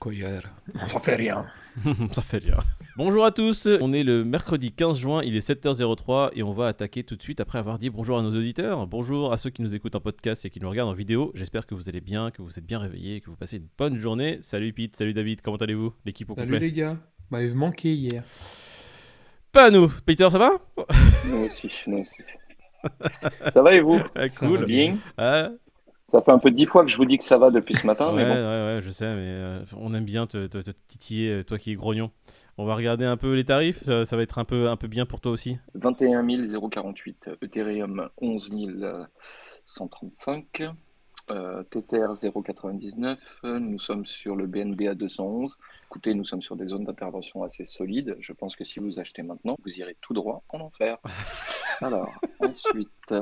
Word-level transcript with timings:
Quoi 0.00 0.14
hier 0.14 0.42
Ça 0.88 1.00
fait 1.00 1.16
rien. 1.16 1.44
Ça 2.12 2.22
fait 2.22 2.38
rien. 2.38 2.56
Bonjour 2.96 3.24
à 3.24 3.30
tous, 3.32 3.68
on 3.80 3.92
est 3.92 4.02
le 4.02 4.24
mercredi 4.24 4.72
15 4.72 4.98
juin, 4.98 5.22
il 5.22 5.36
est 5.36 5.46
7h03 5.48 6.30
et 6.34 6.42
on 6.42 6.52
va 6.52 6.68
attaquer 6.68 7.04
tout 7.04 7.16
de 7.16 7.22
suite 7.22 7.40
après 7.40 7.58
avoir 7.58 7.78
dit 7.78 7.90
bonjour 7.90 8.18
à 8.18 8.22
nos 8.22 8.30
auditeurs, 8.36 8.86
bonjour 8.88 9.32
à 9.32 9.36
ceux 9.36 9.50
qui 9.50 9.62
nous 9.62 9.74
écoutent 9.76 9.94
en 9.94 10.00
podcast 10.00 10.44
et 10.46 10.50
qui 10.50 10.58
nous 10.60 10.68
regardent 10.70 10.90
en 10.90 10.94
vidéo. 10.94 11.30
J'espère 11.34 11.66
que 11.66 11.74
vous 11.74 11.88
allez 11.88 12.00
bien, 12.00 12.30
que 12.30 12.42
vous 12.42 12.58
êtes 12.58 12.66
bien 12.66 12.78
réveillés, 12.78 13.20
que 13.20 13.28
vous 13.30 13.36
passez 13.36 13.58
une 13.58 13.68
bonne 13.76 13.98
journée. 13.98 14.38
Salut 14.40 14.72
Pete, 14.72 14.96
salut 14.96 15.12
David, 15.14 15.42
comment 15.42 15.58
allez-vous? 15.58 15.92
L'équipe 16.04 16.30
au 16.30 16.34
Salut 16.34 16.46
complet 16.52 16.60
les 16.66 16.72
gars. 16.72 16.96
Bah, 17.30 17.42
il 17.42 17.54
manqué 17.54 17.92
hier. 17.94 18.24
Pas 19.52 19.66
à 19.66 19.70
nous. 19.70 19.92
Peter, 20.06 20.28
ça 20.30 20.38
va? 20.38 20.52
Nous 21.26 21.36
aussi, 21.44 21.70
nous 21.86 21.98
aussi. 21.98 22.22
Ça 23.50 23.62
va 23.62 23.74
et 23.74 23.80
vous? 23.80 24.00
Ah, 24.16 24.26
Ça 24.28 24.46
Cool. 24.46 24.60
va 24.60 24.66
Bien? 24.66 24.96
Ah, 25.16 25.50
Ça 26.10 26.22
fait 26.22 26.30
un 26.32 26.38
peu 26.38 26.50
dix 26.50 26.64
fois 26.64 26.84
que 26.84 26.90
je 26.90 26.96
vous 26.96 27.04
dis 27.04 27.18
que 27.18 27.24
ça 27.24 27.36
va 27.36 27.50
depuis 27.50 27.74
ce 27.76 27.86
matin, 27.86 28.08
ouais, 28.08 28.24
mais 28.24 28.30
ouais, 28.30 28.34
bon. 28.34 28.74
ouais, 28.76 28.80
je 28.82 28.90
sais, 28.90 29.04
mais 29.14 29.28
euh, 29.28 29.62
on 29.76 29.92
aime 29.92 30.06
bien 30.06 30.26
te, 30.26 30.46
te- 30.46 30.58
te 30.58 30.70
titiller, 30.88 31.30
euh, 31.30 31.44
toi 31.44 31.58
qui 31.58 31.72
es 31.72 31.74
grognon. 31.74 32.10
On 32.56 32.64
va 32.64 32.74
regarder 32.74 33.04
un 33.04 33.18
peu 33.18 33.34
les 33.34 33.44
tarifs, 33.44 33.82
ça, 33.82 34.04
ça 34.06 34.16
va 34.16 34.22
être 34.22 34.38
un 34.38 34.44
peu, 34.46 34.68
un 34.70 34.76
peu 34.76 34.88
bien 34.88 35.04
pour 35.04 35.20
toi 35.20 35.32
aussi. 35.32 35.58
21 35.74 36.26
048, 36.70 37.30
Ethereum 37.42 38.08
11 38.22 38.50
135, 39.66 40.62
euh, 41.30 41.62
Tether 41.64 42.06
0,99, 42.14 43.18
euh, 43.44 43.58
nous 43.58 43.78
sommes 43.78 44.06
sur 44.06 44.34
le 44.34 44.46
BNB 44.46 44.88
à 44.88 44.94
211. 44.94 45.58
Écoutez, 45.90 46.14
nous 46.14 46.24
sommes 46.24 46.40
sur 46.42 46.56
des 46.56 46.68
zones 46.68 46.84
d'intervention 46.84 47.42
assez 47.42 47.66
solides. 47.66 48.16
Je 48.18 48.32
pense 48.32 48.56
que 48.56 48.64
si 48.64 48.80
vous 48.80 48.98
achetez 48.98 49.22
maintenant, 49.22 49.56
vous 49.62 49.78
irez 49.78 49.96
tout 50.00 50.14
droit 50.14 50.42
en 50.48 50.60
enfer. 50.60 50.96
Alors, 51.82 52.18
ensuite, 52.40 53.14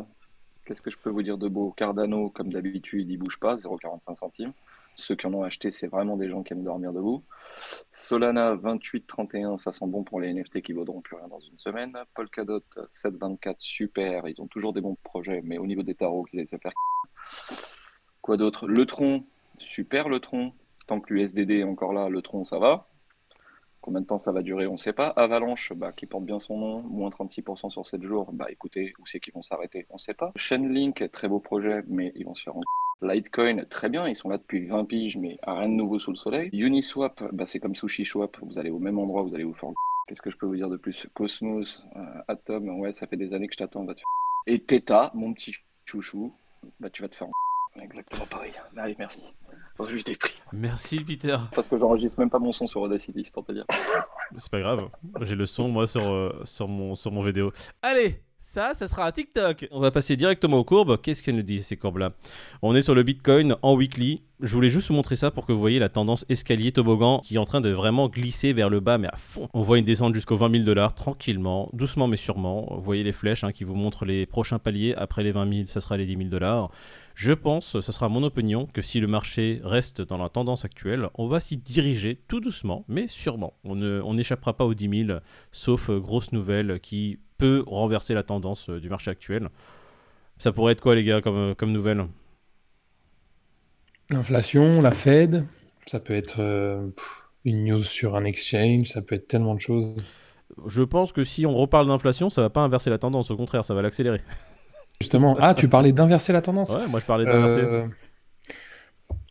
qu'est-ce 0.66 0.82
que 0.82 0.90
je 0.90 0.98
peux 0.98 1.10
vous 1.10 1.22
dire 1.22 1.38
de 1.38 1.48
beau? 1.48 1.70
Cardano, 1.70 2.28
comme 2.30 2.52
d'habitude, 2.52 3.08
il 3.08 3.16
bouge 3.16 3.38
pas, 3.38 3.54
0,45 3.56 4.16
centimes. 4.16 4.52
Ceux 4.96 5.14
qui 5.14 5.26
en 5.26 5.34
ont 5.34 5.42
acheté, 5.42 5.70
c'est 5.70 5.86
vraiment 5.86 6.16
des 6.16 6.28
gens 6.28 6.42
qui 6.42 6.54
aiment 6.54 6.62
dormir 6.62 6.92
debout. 6.92 7.22
Solana 7.90 8.56
28,31, 8.56 9.58
ça 9.58 9.70
sent 9.70 9.86
bon 9.86 10.02
pour 10.02 10.20
les 10.20 10.32
NFT 10.32 10.62
qui 10.62 10.72
vaudront 10.72 11.00
plus 11.00 11.16
rien 11.16 11.28
dans 11.28 11.38
une 11.38 11.58
semaine. 11.58 11.96
Polkadot 12.14 12.62
7,24, 12.76 13.56
super, 13.58 14.26
ils 14.26 14.40
ont 14.40 14.46
toujours 14.46 14.72
des 14.72 14.80
bons 14.80 14.96
projets, 15.02 15.42
mais 15.44 15.58
au 15.58 15.66
niveau 15.66 15.82
des 15.82 15.94
tarots, 15.94 16.24
qu'ils 16.24 16.40
aient 16.40 16.46
se 16.46 16.56
faire. 16.56 16.72
Quoi 18.22 18.36
d'autre? 18.36 18.66
Le 18.66 18.86
tronc, 18.86 19.24
super 19.58 20.08
le 20.08 20.20
tronc. 20.20 20.52
Tant 20.86 21.00
que 21.00 21.12
l'USDD 21.12 21.50
est 21.50 21.64
encore 21.64 21.92
là, 21.92 22.08
le 22.08 22.22
tronc, 22.22 22.44
ça 22.46 22.58
va. 22.58 22.88
Combien 23.86 24.00
de 24.00 24.06
temps 24.06 24.18
ça 24.18 24.32
va 24.32 24.42
durer, 24.42 24.66
on 24.66 24.72
ne 24.72 24.78
sait 24.78 24.92
pas. 24.92 25.06
Avalanche, 25.10 25.72
bah, 25.72 25.92
qui 25.92 26.06
porte 26.06 26.24
bien 26.24 26.40
son 26.40 26.58
nom, 26.58 26.82
moins 26.82 27.08
36% 27.08 27.70
sur 27.70 27.86
7 27.86 28.02
jours, 28.02 28.32
bah 28.32 28.46
écoutez, 28.48 28.92
où 28.98 29.06
c'est 29.06 29.20
qu'ils 29.20 29.32
vont 29.32 29.44
s'arrêter, 29.44 29.86
on 29.90 29.94
ne 29.94 30.00
sait 30.00 30.12
pas. 30.12 30.32
Chainlink, 30.34 31.08
très 31.12 31.28
beau 31.28 31.38
projet, 31.38 31.84
mais 31.86 32.10
ils 32.16 32.26
vont 32.26 32.34
se 32.34 32.42
faire 32.42 32.56
en 32.56 32.62
Litecoin, 33.02 33.64
très 33.70 33.88
bien, 33.88 34.08
ils 34.08 34.16
sont 34.16 34.28
là 34.28 34.38
depuis 34.38 34.66
20 34.66 34.86
piges, 34.86 35.16
mais 35.18 35.38
rien 35.46 35.68
de 35.68 35.74
nouveau 35.74 36.00
sous 36.00 36.10
le 36.10 36.16
soleil. 36.16 36.50
Uniswap, 36.52 37.32
bah, 37.32 37.46
c'est 37.46 37.60
comme 37.60 37.76
Sushi 37.76 38.04
Swap, 38.04 38.36
vous 38.42 38.58
allez 38.58 38.70
au 38.70 38.80
même 38.80 38.98
endroit, 38.98 39.22
vous 39.22 39.36
allez 39.36 39.44
vous 39.44 39.54
faire 39.54 39.70
Qu'est-ce 40.08 40.20
que 40.20 40.30
je 40.30 40.36
peux 40.36 40.46
vous 40.46 40.56
dire 40.56 40.68
de 40.68 40.78
plus? 40.78 41.06
Cosmos, 41.14 41.86
euh, 41.94 42.22
Atom, 42.26 42.80
ouais, 42.80 42.92
ça 42.92 43.06
fait 43.06 43.16
des 43.16 43.32
années 43.34 43.46
que 43.46 43.54
je 43.54 43.58
t'attends, 43.58 43.84
va 43.84 43.94
te 43.94 44.00
faire 44.00 44.08
Et 44.48 44.58
Theta, 44.58 45.12
mon 45.14 45.32
petit 45.32 45.54
chouchou, 45.84 46.34
bah 46.80 46.90
tu 46.90 47.02
vas 47.02 47.08
te 47.08 47.14
faire 47.14 47.28
Exactement 47.80 48.26
pareil. 48.26 48.52
Allez, 48.76 48.96
merci. 48.98 49.32
Revue 49.78 50.02
des 50.02 50.16
prix. 50.16 50.34
Merci 50.52 51.04
Peter. 51.04 51.36
Parce 51.54 51.68
que 51.68 51.76
j'enregistre 51.76 52.18
même 52.18 52.30
pas 52.30 52.38
mon 52.38 52.52
son 52.52 52.66
sur 52.66 52.80
Audacity, 52.80 53.22
c'est 53.24 53.32
pour 53.32 53.44
te 53.44 53.52
dire. 53.52 53.64
C'est 54.36 54.50
pas 54.50 54.60
grave, 54.60 54.88
j'ai 55.22 55.34
le 55.34 55.46
son 55.46 55.68
moi 55.68 55.86
sur, 55.86 56.08
euh, 56.08 56.40
sur, 56.44 56.68
mon, 56.68 56.94
sur 56.94 57.12
mon 57.12 57.22
vidéo. 57.22 57.52
Allez, 57.82 58.22
ça, 58.46 58.74
ça 58.74 58.86
sera 58.86 59.04
un 59.04 59.10
TikTok. 59.10 59.66
On 59.72 59.80
va 59.80 59.90
passer 59.90 60.16
directement 60.16 60.58
aux 60.58 60.64
courbes. 60.64 61.00
Qu'est-ce 61.02 61.20
qu'elles 61.20 61.34
nous 61.34 61.42
disent 61.42 61.66
ces 61.66 61.76
courbes-là? 61.76 62.12
On 62.62 62.76
est 62.76 62.80
sur 62.80 62.94
le 62.94 63.02
Bitcoin 63.02 63.56
en 63.60 63.74
weekly. 63.74 64.22
Je 64.40 64.54
voulais 64.54 64.68
juste 64.68 64.88
vous 64.88 64.94
montrer 64.94 65.16
ça 65.16 65.32
pour 65.32 65.46
que 65.46 65.52
vous 65.52 65.58
voyez 65.58 65.80
la 65.80 65.88
tendance 65.88 66.24
escalier 66.28 66.70
toboggan 66.70 67.20
qui 67.24 67.34
est 67.34 67.38
en 67.38 67.44
train 67.44 67.60
de 67.60 67.70
vraiment 67.70 68.08
glisser 68.08 68.52
vers 68.52 68.70
le 68.70 68.78
bas, 68.78 68.98
mais 68.98 69.08
à 69.08 69.16
fond. 69.16 69.48
On 69.52 69.62
voit 69.62 69.78
une 69.78 69.84
descente 69.84 70.14
jusqu'aux 70.14 70.36
20 70.36 70.52
000 70.52 70.64
dollars 70.64 70.94
tranquillement, 70.94 71.70
doucement 71.72 72.06
mais 72.06 72.16
sûrement. 72.16 72.68
Vous 72.70 72.82
voyez 72.82 73.02
les 73.02 73.12
flèches 73.12 73.42
hein, 73.42 73.50
qui 73.50 73.64
vous 73.64 73.74
montrent 73.74 74.04
les 74.04 74.26
prochains 74.26 74.60
paliers. 74.60 74.94
Après 74.96 75.24
les 75.24 75.32
20 75.32 75.52
000, 75.52 75.66
ça 75.66 75.80
sera 75.80 75.96
les 75.96 76.06
10 76.06 76.16
000 76.16 76.28
dollars. 76.28 76.70
Je 77.16 77.32
pense, 77.32 77.80
ce 77.80 77.92
sera 77.92 78.08
mon 78.08 78.22
opinion, 78.22 78.68
que 78.72 78.82
si 78.82 79.00
le 79.00 79.08
marché 79.08 79.60
reste 79.64 80.02
dans 80.02 80.18
la 80.18 80.28
tendance 80.28 80.64
actuelle, 80.64 81.08
on 81.14 81.26
va 81.26 81.40
s'y 81.40 81.56
diriger 81.56 82.20
tout 82.28 82.40
doucement, 82.40 82.84
mais 82.86 83.08
sûrement. 83.08 83.54
On 83.64 84.14
n'échappera 84.14 84.56
pas 84.56 84.64
aux 84.64 84.74
10 84.74 85.06
000, 85.06 85.18
sauf 85.50 85.90
euh, 85.90 85.98
grosse 85.98 86.32
nouvelle 86.32 86.78
qui 86.78 87.18
peut 87.38 87.64
renverser 87.66 88.14
la 88.14 88.22
tendance 88.22 88.70
euh, 88.70 88.80
du 88.80 88.88
marché 88.88 89.10
actuel. 89.10 89.48
Ça 90.38 90.52
pourrait 90.52 90.72
être 90.72 90.80
quoi, 90.80 90.94
les 90.94 91.04
gars, 91.04 91.20
comme, 91.20 91.36
euh, 91.36 91.54
comme 91.54 91.72
nouvelle? 91.72 92.06
L'inflation, 94.10 94.80
la 94.80 94.92
Fed, 94.92 95.44
ça 95.86 95.98
peut 95.98 96.14
être 96.14 96.36
euh, 96.40 96.88
une 97.44 97.64
news 97.64 97.82
sur 97.82 98.16
un 98.16 98.24
exchange, 98.24 98.88
ça 98.88 99.02
peut 99.02 99.14
être 99.14 99.28
tellement 99.28 99.54
de 99.54 99.60
choses. 99.60 99.96
Je 100.66 100.82
pense 100.82 101.12
que 101.12 101.24
si 101.24 101.46
on 101.46 101.54
reparle 101.54 101.88
d'inflation, 101.88 102.30
ça 102.30 102.42
va 102.42 102.50
pas 102.50 102.60
inverser 102.60 102.90
la 102.90 102.98
tendance, 102.98 103.30
au 103.30 103.36
contraire, 103.36 103.64
ça 103.64 103.74
va 103.74 103.82
l'accélérer. 103.82 104.20
Justement, 105.00 105.36
ah, 105.40 105.54
tu 105.54 105.68
parlais 105.68 105.92
d'inverser 105.92 106.32
la 106.32 106.40
tendance? 106.40 106.70
Ouais, 106.70 106.86
moi 106.88 107.00
je 107.00 107.04
parlais 107.04 107.24
d'inverser. 107.24 107.60
Euh, 107.60 107.86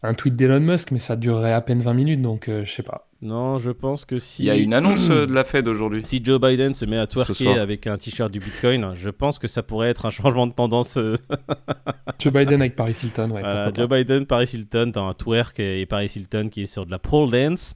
Un 0.05 0.13
tweet 0.13 0.35
d'Elon 0.35 0.59
Musk, 0.59 0.91
mais 0.91 0.99
ça 0.99 1.15
durerait 1.15 1.53
à 1.53 1.61
peine 1.61 1.81
20 1.81 1.93
minutes, 1.93 2.21
donc 2.21 2.47
euh, 2.47 2.63
je 2.65 2.71
sais 2.71 2.83
pas. 2.83 3.07
Non, 3.21 3.57
je 3.57 3.71
pense 3.71 4.05
que 4.05 4.19
si. 4.19 4.43
Il 4.43 4.45
y 4.45 4.49
a 4.49 4.55
une 4.55 4.73
annonce 4.73 5.09
euh, 5.09 5.25
de 5.25 5.33
la 5.33 5.43
Fed 5.43 5.67
aujourd'hui. 5.67 6.01
Si 6.05 6.23
Joe 6.23 6.39
Biden 6.39 6.73
se 6.73 6.85
met 6.85 6.97
à 6.97 7.07
twerker 7.07 7.57
avec 7.57 7.87
un 7.87 7.97
t-shirt 7.97 8.31
du 8.31 8.39
Bitcoin, 8.39 8.93
je 8.95 9.09
pense 9.09 9.39
que 9.39 9.47
ça 9.47 9.63
pourrait 9.63 9.89
être 9.89 10.05
un 10.05 10.09
changement 10.09 10.47
de 10.47 10.53
tendance. 10.53 10.99
Joe 12.19 12.33
Biden 12.33 12.61
avec 12.61 12.75
Paris 12.75 12.97
Hilton, 13.01 13.31
ouais. 13.31 13.41
Voilà, 13.41 13.71
Joe. 13.73 13.89
Biden, 13.89 14.25
Paris 14.25 14.49
Hilton, 14.53 14.91
t'as 14.93 15.01
un 15.01 15.13
twerk 15.13 15.59
et 15.59 15.85
Paris 15.85 16.11
Hilton 16.15 16.49
qui 16.51 16.63
est 16.63 16.65
sur 16.67 16.85
de 16.85 16.91
la 16.91 16.99
pole 16.99 17.31
dance. 17.31 17.75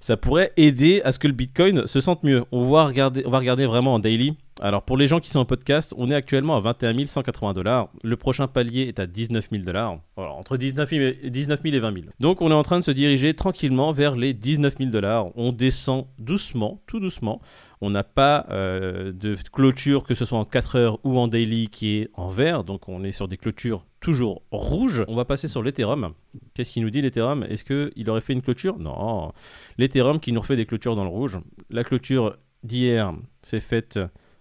Ça 0.00 0.16
pourrait 0.16 0.52
aider 0.56 1.02
à 1.04 1.12
ce 1.12 1.18
que 1.18 1.26
le 1.26 1.34
Bitcoin 1.34 1.86
se 1.86 2.00
sente 2.00 2.22
mieux. 2.22 2.44
On 2.52 2.70
va 2.70 2.84
regarder, 2.84 3.22
on 3.26 3.30
va 3.30 3.38
regarder 3.38 3.66
vraiment 3.66 3.94
en 3.94 3.98
daily. 3.98 4.36
Alors 4.60 4.82
pour 4.82 4.96
les 4.96 5.06
gens 5.06 5.20
qui 5.20 5.30
sont 5.30 5.38
en 5.38 5.44
podcast, 5.44 5.94
on 5.96 6.10
est 6.10 6.14
actuellement 6.14 6.56
à 6.56 6.60
21 6.60 7.06
180 7.06 7.52
dollars. 7.52 7.90
Le 8.02 8.16
prochain 8.16 8.48
palier 8.48 8.82
est 8.82 8.98
à 8.98 9.06
19 9.06 9.48
000 9.50 9.62
dollars. 9.62 10.00
Entre 10.16 10.56
19 10.56 10.90
000, 10.90 11.02
et, 11.22 11.30
19 11.30 11.62
000 11.62 11.76
et 11.76 11.78
20 11.78 11.92
000. 11.92 12.06
Donc 12.18 12.42
on 12.42 12.50
est 12.50 12.54
en 12.54 12.64
train 12.64 12.80
de 12.80 12.84
se 12.84 12.90
diriger 12.90 13.34
tranquillement 13.34 13.92
vers 13.92 14.16
les 14.16 14.34
19 14.34 14.78
000 14.78 14.90
dollars. 14.90 15.28
On 15.36 15.52
descend 15.52 16.06
doucement, 16.18 16.82
tout 16.88 16.98
doucement. 16.98 17.40
On 17.80 17.90
n'a 17.90 18.02
pas 18.02 18.46
euh, 18.50 19.12
de 19.12 19.36
clôture, 19.52 20.02
que 20.02 20.16
ce 20.16 20.24
soit 20.24 20.38
en 20.38 20.44
4 20.44 20.76
heures 20.76 20.98
ou 21.04 21.18
en 21.18 21.28
daily, 21.28 21.68
qui 21.68 21.98
est 21.98 22.10
en 22.14 22.26
vert. 22.26 22.64
Donc 22.64 22.88
on 22.88 23.04
est 23.04 23.12
sur 23.12 23.28
des 23.28 23.36
clôtures 23.36 23.86
toujours 24.00 24.42
rouges. 24.50 25.04
On 25.06 25.14
va 25.14 25.24
passer 25.24 25.46
sur 25.46 25.62
l'Ethereum. 25.62 26.14
Qu'est-ce 26.54 26.72
qu'il 26.72 26.82
nous 26.82 26.90
dit 26.90 27.00
l'Ethereum? 27.00 27.44
Est-ce 27.44 27.64
qu'il 27.64 28.10
aurait 28.10 28.20
fait 28.20 28.32
une 28.32 28.42
clôture? 28.42 28.76
Non. 28.80 29.32
L'Ethereum 29.76 30.18
qui 30.18 30.32
nous 30.32 30.40
refait 30.40 30.56
des 30.56 30.66
clôtures 30.66 30.96
dans 30.96 31.04
le 31.04 31.10
rouge. 31.10 31.38
La 31.70 31.84
clôture 31.84 32.36
d'hier 32.64 33.14
s'est 33.42 33.60
faite... 33.60 34.00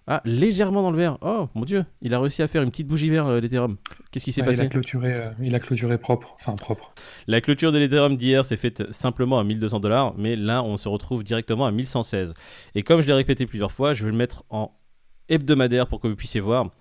Ah, 0.09 0.21
légèrement 0.23 0.81
dans 0.81 0.91
le 0.91 0.97
vert. 0.97 1.17
Oh, 1.21 1.49
mon 1.53 1.65
Dieu, 1.65 1.83
il 2.01 2.13
a 2.13 2.19
réussi 2.19 2.41
à 2.41 2.47
faire 2.47 2.63
une 2.63 2.71
petite 2.71 2.87
bougie 2.87 3.09
vert, 3.09 3.27
euh, 3.27 3.41
l'Ethereum. 3.41 3.75
Qu'est-ce 4.09 4.23
qui 4.23 4.31
s'est 4.31 4.41
Ouais, 4.41 4.47
il, 4.47 4.51
passé 4.51 4.61
a 4.61 4.67
clôturé, 4.67 5.13
euh, 5.13 5.29
il 5.41 5.53
a 5.53 5.59
clôturé 5.59 5.97
propre, 5.97 6.33
enfin 6.39 6.55
propre. 6.55 6.93
la 7.27 7.41
clôture 7.41 7.73
de 7.73 7.77
l'Ethereum 7.77 8.15
d'hier 8.15 8.45
s'est 8.45 8.55
faite 8.55 8.89
simplement 8.93 9.37
à 9.37 9.43
1200 9.43 9.81
dollars, 9.81 10.13
mais 10.17 10.37
là 10.37 10.63
on 10.63 10.77
se 10.77 10.87
retrouve 10.87 11.25
directement 11.25 11.65
à 11.65 11.71
1116. 11.71 12.35
Et 12.73 12.83
comme 12.83 13.01
je 13.01 13.07
l'ai 13.07 13.13
répété 13.13 13.45
plusieurs 13.45 13.73
fois, 13.73 13.93
je 13.93 14.05
vais 14.05 14.11
le 14.11 14.17
mettre 14.17 14.45
en 14.49 14.71
hebdomadaire 15.27 15.87
pour 15.87 15.99
que 15.99 16.07
vous 16.07 16.15
puissiez 16.15 16.39
voir. 16.39 16.71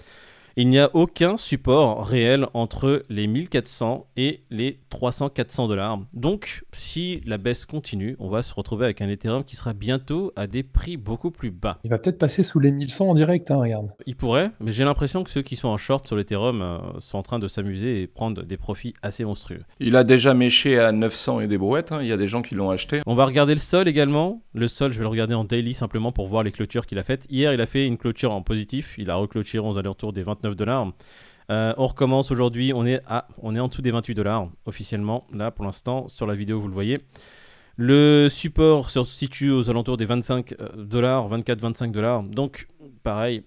Il 0.59 0.71
n'y 0.71 0.78
a 0.78 0.89
aucun 0.94 1.37
support 1.37 2.06
réel 2.06 2.47
entre 2.55 3.03
les 3.11 3.27
1400 3.27 4.06
et 4.17 4.41
les 4.49 4.81
300-400 4.91 5.69
dollars. 5.69 5.99
Donc, 6.15 6.65
si 6.72 7.21
la 7.27 7.37
baisse 7.37 7.67
continue, 7.67 8.17
on 8.21 8.31
va 8.31 8.43
se 8.43 8.55
retrouver 8.55 8.87
avec 8.87 9.03
un 9.03 9.09
Ethereum 9.11 9.45
qui 9.45 9.55
sera 9.55 9.75
bientôt 9.75 10.33
à 10.34 10.47
des 10.47 10.62
prix 10.62 10.97
beaucoup 10.97 11.31
plus 11.31 11.50
bas. 11.50 11.78
Il 11.84 11.91
va 11.91 11.99
peut-être 11.99 12.16
passer 12.19 12.43
sous 12.43 12.59
les 12.59 12.71
1100 12.71 13.09
en 13.09 13.15
direct, 13.15 13.50
hein, 13.50 13.56
regarde. 13.59 13.91
Il 14.06 14.16
pourrait, 14.16 14.50
mais 14.61 14.72
j'ai 14.72 14.84
l'impression 14.84 15.25
que 15.25 15.31
ceux 15.31 15.43
qui 15.43 15.56
sont 15.56 15.69
en 15.69 15.77
short 15.77 16.06
sur 16.06 16.16
l'Ethereum 16.16 16.62
euh, 16.62 16.78
sont 17.00 17.19
en 17.19 17.22
train 17.22 17.39
de 17.39 17.49
s'amuser 17.49 18.00
et 18.00 18.06
prendre 18.06 18.43
des 18.43 18.56
profits 18.56 18.95
assez 19.03 19.27
monstrueux. 19.27 19.61
Il 19.78 19.95
a 19.95 20.05
déjà 20.05 20.33
méché 20.33 20.78
à 20.78 20.91
900 20.91 21.41
et 21.41 21.49
des 21.49 21.59
brouettes. 21.59 21.92
hein. 21.92 21.98
Il 22.01 22.09
y 22.09 22.13
a 22.13 22.16
des 22.16 22.28
gens 22.28 22.41
qui 22.41 22.54
l'ont 22.54 22.71
acheté. 22.71 23.03
On 23.04 23.15
va 23.15 23.27
regarder 23.27 23.53
le 23.53 23.60
sol 23.60 23.89
également. 23.89 24.41
Le 24.54 24.69
sol, 24.69 24.91
je 24.92 24.97
vais 24.97 25.04
le 25.04 25.09
regarder 25.10 25.34
en 25.34 25.45
daily 25.45 25.75
simplement 25.75 26.13
pour 26.13 26.28
voir 26.28 26.45
les 26.45 26.51
clôtures 26.53 26.86
qu'il 26.86 26.98
a 26.98 27.03
faites. 27.03 27.27
Hier, 27.28 27.53
il 27.53 27.60
a 27.60 27.66
fait 27.66 27.86
une 27.86 27.98
clôture 27.98 28.33
en 28.33 28.41
positif. 28.41 28.95
Il 28.97 29.10
a 29.10 29.16
reclôturé 29.16 29.69
aux 29.69 29.77
alentours 29.77 30.15
des 30.15 30.22
29 30.22 30.46
dollars. 30.54 30.93
Euh, 31.51 31.75
on 31.77 31.87
recommence 31.87 32.31
aujourd'hui. 32.31 32.72
On 32.75 32.87
est 32.87 33.01
à, 33.07 33.28
on 33.43 33.54
est 33.54 33.60
en 33.60 33.69
dessous 33.69 33.83
des 33.83 33.91
28 33.91 34.15
dollars 34.15 34.48
officiellement. 34.65 35.27
Là, 35.33 35.51
pour 35.51 35.65
l'instant, 35.65 36.09
sur 36.09 36.27
la 36.27 36.34
vidéo, 36.34 36.60
vous 36.60 36.69
le 36.69 36.75
voyez. 36.75 37.01
Le 37.77 38.28
support 38.31 38.89
se 38.89 39.04
situe 39.04 39.51
aux 39.51 39.69
alentours 39.69 39.98
des 39.98 40.07
25 40.07 40.54
dollars, 40.77 41.28
24-25 41.28 41.91
dollars. 41.91 42.22
Donc, 42.22 42.69
pareil, 43.03 43.45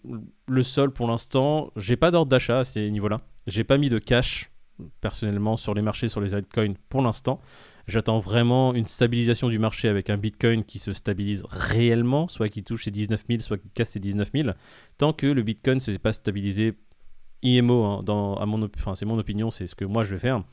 le 0.48 0.64
sol 0.64 0.92
pour 0.92 1.08
l'instant, 1.08 1.72
j'ai 1.76 1.96
pas 1.96 2.12
d'ordre 2.12 2.30
d'achat 2.30 2.60
à 2.60 2.64
ces 2.64 2.92
niveaux-là. 2.92 3.22
J'ai 3.48 3.64
pas 3.64 3.80
mis 3.80 3.90
de 3.90 3.98
cash 3.98 4.52
personnellement 5.02 5.58
sur 5.58 5.74
les 5.74 5.82
marchés, 5.82 6.08
sur 6.08 6.22
les 6.22 6.36
altcoins 6.36 6.76
pour 6.90 7.02
l'instant. 7.02 7.42
J'attends 7.88 8.20
vraiment 8.20 8.76
une 8.76 8.86
stabilisation 8.86 9.50
du 9.50 9.58
marché 9.58 9.88
avec 9.88 10.12
un 10.12 10.18
Bitcoin 10.18 10.64
qui 10.64 10.78
se 10.78 10.94
stabilise 10.94 11.44
réellement, 11.50 12.28
soit 12.28 12.50
qui 12.50 12.64
touche 12.64 12.86
ses 12.86 12.92
19 12.92 13.24
000, 13.28 13.42
soit 13.42 13.58
qui 13.58 13.70
casse 13.72 13.90
ses 13.90 14.00
19 14.00 14.30
000. 14.32 14.50
Tant 15.00 15.12
que 15.12 15.26
le 15.26 15.42
Bitcoin 15.42 15.76
ne 15.76 15.80
s'est 15.80 15.98
pas 15.98 16.12
stabilisé 16.12 16.76
IMO, 17.44 17.84
hein, 17.84 18.04
à 18.40 18.46
mon 18.46 18.70
c'est 18.94 19.06
mon 19.06 19.18
opinion, 19.18 19.52
c'est 19.52 19.68
ce 19.68 19.76
que 19.76 19.86
moi 19.86 20.04
je 20.04 20.14
vais 20.14 20.20
faire. 20.20 20.44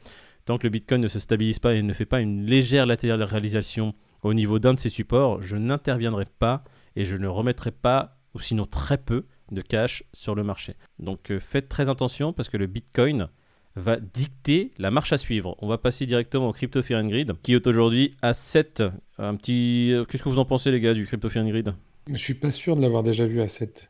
Tant 0.44 0.58
que 0.58 0.64
le 0.64 0.70
Bitcoin 0.70 1.00
ne 1.00 1.08
se 1.08 1.18
stabilise 1.18 1.58
pas 1.58 1.74
et 1.74 1.82
ne 1.82 1.92
fait 1.92 2.06
pas 2.06 2.20
une 2.20 2.46
légère 2.46 2.86
latéralisation 2.86 3.94
au 4.22 4.34
niveau 4.34 4.58
d'un 4.58 4.74
de 4.74 4.78
ses 4.78 4.88
supports, 4.88 5.42
je 5.42 5.56
n'interviendrai 5.56 6.26
pas 6.38 6.64
et 6.94 7.04
je 7.04 7.16
ne 7.16 7.26
remettrai 7.26 7.70
pas, 7.70 8.18
ou 8.34 8.40
sinon 8.40 8.66
très 8.66 8.98
peu, 8.98 9.26
de 9.52 9.60
cash 9.60 10.02
sur 10.12 10.34
le 10.34 10.42
marché. 10.42 10.74
Donc 10.98 11.30
euh, 11.30 11.38
faites 11.38 11.68
très 11.68 11.88
attention 11.88 12.32
parce 12.32 12.48
que 12.48 12.56
le 12.56 12.66
Bitcoin 12.66 13.28
va 13.76 13.98
dicter 13.98 14.72
la 14.78 14.90
marche 14.90 15.12
à 15.12 15.18
suivre. 15.18 15.56
On 15.60 15.68
va 15.68 15.78
passer 15.78 16.06
directement 16.06 16.48
au 16.48 16.52
Crypto 16.52 16.82
Fear 16.82 17.04
Grid 17.04 17.32
qui 17.42 17.52
est 17.52 17.66
aujourd'hui 17.66 18.14
à 18.22 18.34
7. 18.34 18.82
Un 19.18 19.36
petit 19.36 19.92
euh, 19.92 20.04
qu'est-ce 20.04 20.22
que 20.22 20.28
vous 20.28 20.38
en 20.38 20.44
pensez 20.44 20.70
les 20.70 20.80
gars 20.80 20.94
du 20.94 21.06
Crypto 21.06 21.28
Fear 21.28 21.46
Grid 21.46 21.74
Je 22.10 22.16
suis 22.16 22.34
pas 22.34 22.50
sûr 22.50 22.76
de 22.76 22.82
l'avoir 22.82 23.02
déjà 23.02 23.26
vu 23.26 23.40
à 23.40 23.48
7. 23.48 23.88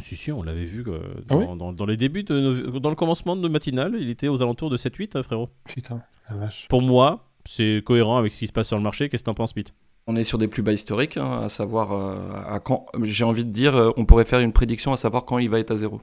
Si 0.00 0.14
si, 0.16 0.30
on 0.32 0.42
l'avait 0.42 0.64
vu 0.66 0.84
euh, 0.86 0.98
Ah 1.16 1.20
dans, 1.34 1.38
ouais 1.38 1.56
dans- 1.56 1.72
dans 1.72 1.86
les 1.86 1.96
débuts 1.96 2.22
de 2.24 2.38
nos- 2.40 2.80
dans 2.80 2.90
le 2.90 2.96
commencement 2.96 3.34
de 3.36 3.48
matinale, 3.48 3.96
il 3.98 4.10
était 4.10 4.28
aux 4.28 4.42
alentours 4.42 4.68
de 4.70 4.76
7 4.76 4.94
8 4.96 5.22
frérot. 5.22 5.48
Putain, 5.64 6.02
la 6.30 6.36
vache. 6.36 6.66
Pour 6.68 6.82
moi, 6.82 7.28
c'est 7.46 7.82
cohérent 7.84 8.18
avec 8.18 8.32
ce 8.32 8.40
qui 8.40 8.46
se 8.46 8.52
passe 8.52 8.68
sur 8.68 8.76
le 8.76 8.82
marché. 8.82 9.08
Qu'est-ce 9.08 9.22
que 9.22 9.26
t'en 9.26 9.34
penses 9.34 9.52
Pete? 9.52 9.72
On 10.06 10.14
est 10.16 10.24
sur 10.24 10.38
des 10.38 10.48
plus 10.48 10.62
bas 10.62 10.72
historiques, 10.72 11.16
hein, 11.16 11.40
à 11.42 11.48
savoir 11.48 11.92
euh, 11.92 12.30
à 12.46 12.60
quand. 12.60 12.86
J'ai 13.02 13.24
envie 13.24 13.44
de 13.44 13.50
dire, 13.50 13.74
euh, 13.74 13.90
on 13.96 14.04
pourrait 14.04 14.24
faire 14.24 14.40
une 14.40 14.52
prédiction 14.52 14.92
à 14.92 14.96
savoir 14.96 15.24
quand 15.24 15.38
il 15.38 15.48
va 15.50 15.58
être 15.58 15.70
à 15.72 15.76
zéro. 15.76 16.00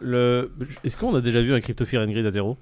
Le... 0.00 0.52
Est-ce 0.84 0.96
qu'on 0.96 1.14
a 1.14 1.20
déjà 1.20 1.40
vu 1.42 1.54
un 1.54 1.60
Crypto 1.60 1.84
Fear 1.84 2.02
and 2.02 2.10
Grid 2.10 2.26
à 2.26 2.30
zéro? 2.32 2.56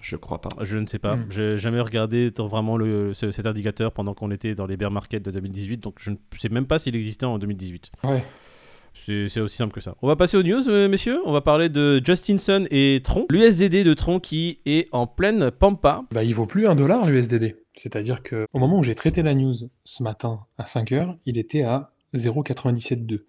Je 0.00 0.16
crois 0.16 0.40
pas. 0.40 0.48
Je 0.64 0.78
ne 0.78 0.86
sais 0.86 0.98
pas. 0.98 1.16
Hmm. 1.16 1.26
J'ai 1.30 1.58
jamais 1.58 1.80
regardé 1.80 2.30
vraiment 2.38 2.76
le, 2.78 3.12
ce- 3.12 3.30
cet 3.32 3.46
indicateur 3.46 3.92
pendant 3.92 4.14
qu'on 4.14 4.30
était 4.30 4.54
dans 4.54 4.66
les 4.66 4.76
bear 4.78 4.90
markets 4.90 5.22
de 5.22 5.30
2018, 5.30 5.76
donc 5.78 5.96
je 5.98 6.10
ne 6.12 6.16
sais 6.38 6.48
même 6.48 6.66
pas 6.66 6.78
s'il 6.78 6.96
existait 6.96 7.26
en 7.26 7.38
2018. 7.38 7.92
Ouais. 8.04 8.24
C'est 8.94 9.40
aussi 9.40 9.56
simple 9.56 9.72
que 9.72 9.80
ça. 9.80 9.96
On 10.02 10.06
va 10.06 10.16
passer 10.16 10.36
aux 10.36 10.42
news, 10.42 10.68
euh, 10.68 10.88
messieurs. 10.88 11.20
On 11.24 11.32
va 11.32 11.40
parler 11.40 11.68
de 11.68 12.00
Justinson 12.04 12.64
et 12.70 13.00
Tron. 13.02 13.26
L'USDD 13.30 13.84
de 13.84 13.94
Tron 13.94 14.20
qui 14.20 14.60
est 14.66 14.88
en 14.92 15.06
pleine 15.06 15.50
pampa. 15.50 16.04
Bah, 16.12 16.24
il 16.24 16.34
vaut 16.34 16.46
plus 16.46 16.66
un 16.66 16.74
dollar 16.74 17.06
l'USDD. 17.06 17.56
C'est-à-dire 17.74 18.22
que 18.22 18.46
au 18.52 18.58
moment 18.58 18.78
où 18.78 18.82
j'ai 18.82 18.94
traité 18.94 19.22
la 19.22 19.34
news 19.34 19.54
ce 19.84 20.02
matin 20.02 20.40
à 20.58 20.64
5h, 20.64 21.16
il 21.24 21.38
était 21.38 21.62
à 21.62 21.92
0,97,2. 22.14 23.24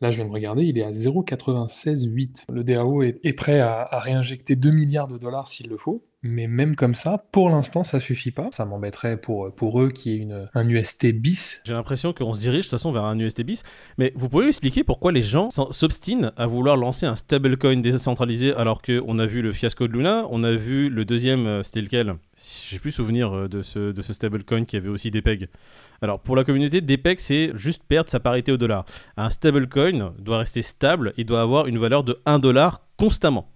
Là, 0.00 0.10
je 0.10 0.16
viens 0.16 0.26
de 0.26 0.32
regarder, 0.32 0.64
il 0.64 0.76
est 0.78 0.82
à 0.82 0.90
0,96,8. 0.90 2.44
Le 2.52 2.64
DAO 2.64 3.02
est, 3.02 3.32
prêt 3.34 3.60
à 3.60 4.00
réinjecter 4.00 4.56
2 4.56 4.70
milliards 4.70 5.08
de 5.08 5.18
dollars 5.18 5.48
s'il 5.48 5.68
le 5.68 5.76
faut. 5.76 6.04
Mais 6.26 6.46
même 6.46 6.74
comme 6.74 6.94
ça, 6.94 7.26
pour 7.32 7.50
l'instant, 7.50 7.84
ça 7.84 8.00
suffit 8.00 8.30
pas. 8.30 8.48
Ça 8.50 8.64
m'embêterait 8.64 9.18
pour, 9.18 9.54
pour 9.54 9.82
eux 9.82 9.90
qui 9.90 10.14
est 10.14 10.16
une, 10.16 10.48
un 10.54 10.66
UST 10.66 11.12
bis. 11.12 11.60
J'ai 11.64 11.74
l'impression 11.74 12.14
qu'on 12.14 12.32
se 12.32 12.38
dirige 12.38 12.60
de 12.60 12.62
toute 12.62 12.78
façon 12.78 12.92
vers 12.92 13.04
un 13.04 13.18
USD 13.18 13.42
bis. 13.42 13.62
Mais 13.98 14.10
vous 14.16 14.30
pouvez 14.30 14.48
expliquer 14.48 14.84
pourquoi 14.84 15.12
les 15.12 15.20
gens 15.20 15.50
s'obstinent 15.50 16.32
à 16.38 16.46
vouloir 16.46 16.78
lancer 16.78 17.04
un 17.04 17.14
stablecoin 17.14 17.76
décentralisé 17.76 18.54
alors 18.54 18.80
qu'on 18.80 19.18
a 19.18 19.26
vu 19.26 19.42
le 19.42 19.52
fiasco 19.52 19.86
de 19.86 19.92
Luna, 19.92 20.26
on 20.30 20.42
a 20.44 20.52
vu 20.52 20.88
le 20.88 21.04
deuxième, 21.04 21.46
euh, 21.46 21.62
c'était 21.62 21.82
lequel? 21.82 22.14
J'ai 22.70 22.78
plus 22.78 22.92
souvenir 22.92 23.30
euh, 23.30 23.46
de 23.46 23.60
ce, 23.60 23.92
de 23.92 24.00
ce 24.00 24.14
stablecoin 24.14 24.64
qui 24.64 24.78
avait 24.78 24.88
aussi 24.88 25.10
des 25.10 25.20
pegs. 25.20 25.48
Alors 26.00 26.20
pour 26.20 26.36
la 26.36 26.44
communauté, 26.44 26.80
des 26.80 26.96
pegs 26.96 27.20
c'est 27.20 27.52
juste 27.54 27.82
perdre 27.86 28.08
sa 28.08 28.18
parité 28.18 28.50
au 28.50 28.56
dollar. 28.56 28.86
Un 29.18 29.28
stablecoin 29.28 30.14
doit 30.18 30.38
rester 30.38 30.62
stable, 30.62 31.12
il 31.18 31.26
doit 31.26 31.42
avoir 31.42 31.66
une 31.66 31.78
valeur 31.78 32.02
de 32.02 32.18
1 32.24 32.38
dollar 32.38 32.80
constamment. 32.96 33.50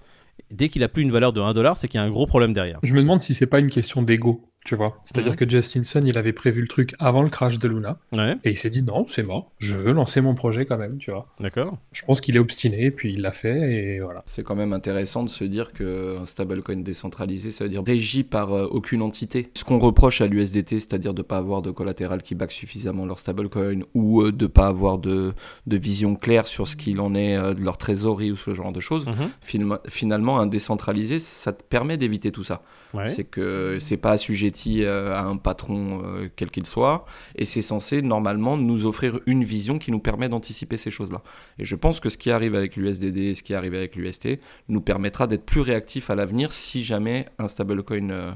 Dès 0.50 0.68
qu'il 0.68 0.82
a 0.82 0.88
plus 0.88 1.02
une 1.02 1.12
valeur 1.12 1.32
de 1.32 1.40
1 1.40 1.52
dollar, 1.52 1.76
c'est 1.76 1.88
qu'il 1.88 1.98
y 1.98 2.02
a 2.02 2.06
un 2.06 2.10
gros 2.10 2.26
problème 2.26 2.52
derrière. 2.52 2.78
Je 2.82 2.94
me 2.94 3.00
demande 3.00 3.20
si 3.20 3.34
c'est 3.34 3.46
pas 3.46 3.60
une 3.60 3.70
question 3.70 4.02
d'ego, 4.02 4.47
tu 4.68 4.76
vois. 4.76 5.00
C'est-à 5.04 5.22
dire 5.22 5.32
Mhm. 5.32 5.38
que 5.38 5.48
Justinson, 5.48 6.02
il 6.04 6.18
avait 6.18 6.34
prévu 6.34 6.60
le 6.60 6.68
truc 6.68 6.94
avant 6.98 7.22
le 7.22 7.30
crash 7.30 7.58
de 7.58 7.66
Luna. 7.68 7.96
Ouais, 8.12 8.36
Et 8.44 8.50
il 8.50 8.56
s'est 8.58 8.68
dit 8.68 8.82
non, 8.82 9.06
c'est 9.08 9.22
mort, 9.22 9.50
je 9.58 9.74
veux 9.74 9.92
lancer 9.92 10.20
mon 10.20 10.34
projet 10.34 10.66
quand 10.66 10.76
même, 10.76 10.98
tu 10.98 11.10
vois. 11.10 11.26
d'accord. 11.40 11.78
Je 11.92 12.04
pense 12.04 12.20
qu'il 12.20 12.36
est 12.36 12.38
obstiné, 12.38 12.90
puis 12.90 13.14
il 13.14 13.22
l'a 13.22 13.32
fait, 13.32 13.72
et 13.72 14.00
voilà. 14.00 14.22
C'est 14.26 14.42
quand 14.42 14.54
même 14.56 14.74
intéressant 14.74 15.22
de 15.22 15.30
se 15.30 15.44
dire 15.44 15.72
qu'un 15.72 16.26
stablecoin 16.26 16.82
décentralisé, 16.82 17.50
ça 17.50 17.64
veut 17.64 17.70
dire 17.70 17.82
régi 17.82 18.24
par 18.24 18.52
euh, 18.52 18.66
aucune 18.70 19.00
entité. 19.00 19.50
Ce 19.56 19.64
qu'on 19.64 19.78
reproche 19.78 20.20
à 20.20 20.26
l'USDT, 20.26 20.80
c'est-à-dire 20.80 21.14
de 21.14 21.20
ne 21.20 21.26
pas 21.26 21.38
avoir 21.38 21.62
de 21.62 21.70
collatéral 21.70 22.22
qui 22.22 22.34
back 22.34 22.52
suffisamment 22.52 23.06
leur 23.06 23.18
stablecoin 23.18 23.80
ou 23.94 24.20
euh, 24.20 24.32
de 24.32 24.44
ne 24.44 24.48
pas 24.48 24.66
avoir 24.66 24.98
de, 24.98 25.32
de 25.66 25.76
vision 25.78 26.14
claire 26.14 26.46
sur 26.46 26.68
ce 26.68 26.76
qu'il 26.76 27.00
en 27.00 27.14
est 27.14 27.36
euh, 27.38 27.54
de 27.54 27.62
leur 27.62 27.78
trésorerie 27.78 28.32
ou 28.32 28.36
ce 28.36 28.52
genre 28.52 28.72
de 28.72 28.80
choses. 28.80 29.06
Mhm. 29.06 29.30
Finalement- 29.40 29.78
Finalement, 29.88 30.40
un 30.40 30.46
décentralisé, 30.46 31.18
ça 31.18 31.52
te 31.54 31.62
permet 31.62 31.96
d'éviter 31.96 32.32
tout 32.32 32.44
ça. 32.44 32.60
Ouais. 32.94 33.08
C'est 33.08 33.24
que 33.24 33.78
c'est 33.80 33.96
pas 33.98 34.12
assujetti 34.12 34.57
euh, 34.66 35.14
à 35.14 35.22
un 35.22 35.36
patron 35.36 36.02
euh, 36.04 36.28
quel 36.36 36.50
qu'il 36.50 36.66
soit, 36.66 37.04
et 37.36 37.44
c'est 37.44 37.62
censé 37.62 38.02
normalement 38.02 38.56
nous 38.56 38.84
offrir 38.86 39.20
une 39.26 39.44
vision 39.44 39.78
qui 39.78 39.90
nous 39.90 40.00
permet 40.00 40.28
d'anticiper 40.28 40.76
ces 40.76 40.90
choses-là. 40.90 41.22
Et 41.58 41.64
je 41.64 41.76
pense 41.76 42.00
que 42.00 42.08
ce 42.10 42.18
qui 42.18 42.30
arrive 42.30 42.54
avec 42.54 42.76
l'USDD, 42.76 43.34
ce 43.34 43.42
qui 43.42 43.54
arrive 43.54 43.74
avec 43.74 43.96
l'UST, 43.96 44.40
nous 44.68 44.80
permettra 44.80 45.26
d'être 45.26 45.44
plus 45.44 45.60
réactifs 45.60 46.10
à 46.10 46.14
l'avenir 46.14 46.52
si 46.52 46.84
jamais 46.84 47.26
un 47.38 47.48
stablecoin 47.48 48.10
euh, 48.10 48.30